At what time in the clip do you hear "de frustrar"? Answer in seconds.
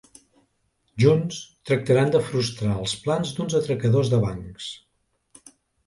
2.17-2.73